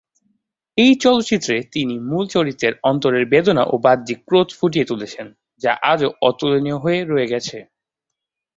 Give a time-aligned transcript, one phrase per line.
[0.77, 5.27] এই চলচ্চিত্রে তিনি মূল চরিত্রের অন্তরের বেদনা ও বাহ্যিক ক্রোধ ফুটিয়ে তুলেছেন
[5.61, 7.57] যা আজও অতুলনীয় হয়ে রয়ে গেছে।